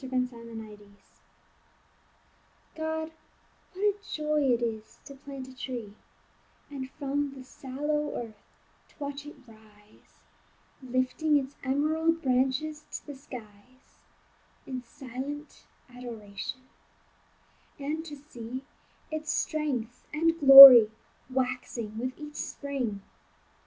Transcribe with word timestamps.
GO 0.01 0.07
PLANT 0.09 0.31
A 0.33 0.77
TREE 0.77 0.89
God, 2.75 3.11
what 3.75 3.83
a 3.83 3.93
joy 4.11 4.41
it 4.51 4.63
is 4.63 4.97
to 5.05 5.13
plant 5.13 5.47
a 5.47 5.55
tree, 5.55 5.93
And 6.71 6.89
from 6.89 7.35
the 7.35 7.43
sallow 7.43 8.15
earth 8.15 8.41
to 8.89 8.95
watch 8.97 9.27
it 9.27 9.35
rise, 9.45 10.23
Lifting 10.81 11.37
its 11.37 11.55
emerald 11.63 12.23
branches 12.23 12.83
to 12.91 13.05
the 13.05 13.15
skies 13.15 13.99
In 14.65 14.81
silent 14.81 15.65
adoration; 15.87 16.61
and 17.77 18.03
to 18.05 18.15
see 18.15 18.63
Its 19.11 19.31
strength 19.31 20.03
and 20.11 20.39
glory 20.39 20.89
waxing 21.29 21.99
with 21.99 22.13
each 22.17 22.37
spring. 22.37 23.03